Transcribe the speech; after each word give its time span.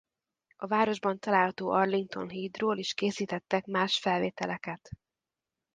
A 0.55 0.67
városban 0.67 1.19
található 1.19 1.69
Arlington-hídról 1.69 2.77
is 2.77 2.93
készítettek 2.93 3.65
más 3.65 3.99
felvételeket. 3.99 4.89